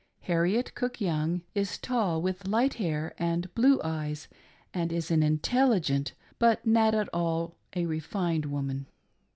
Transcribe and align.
]Harriet 0.21 0.73
Cook 0.73 0.99
Young, 0.99 1.43
is 1.53 1.77
tall, 1.77 2.23
with 2.23 2.47
light 2.47 2.73
hair 2.81 3.13
and 3.19 3.53
blue 3.53 3.79
eyes, 3.83 4.27
and 4.73 4.91
is 4.91 5.11
an 5.11 5.21
intelligent 5.21 6.13
but 6.39 6.65
not 6.65 6.95
at 6.95 7.07
all 7.09 7.55
a 7.75 7.85
refined 7.85 8.45
woman. 8.45 8.87